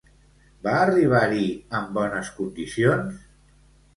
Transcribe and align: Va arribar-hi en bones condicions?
Va 0.67 0.71
arribar-hi 0.85 1.43
en 1.79 1.91
bones 1.97 2.31
condicions? 2.39 3.21